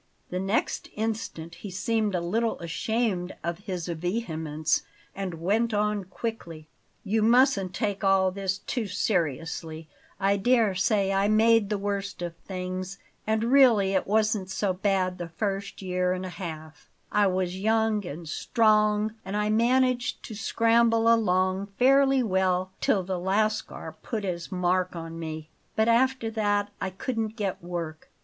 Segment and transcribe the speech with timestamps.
[0.31, 4.81] The next instant he seemed a little ashamed of his vehemence,
[5.15, 6.67] and went on quickly:
[7.03, 9.87] "You mustn't take all this too seriously;
[10.19, 15.19] I dare say I made the worst of things, and really it wasn't so bad
[15.19, 20.33] the first year and a half; I was young and strong and I managed to
[20.33, 25.49] scramble along fairly well till the Lascar put his mark on me.
[25.75, 28.09] But after that I couldn't get work.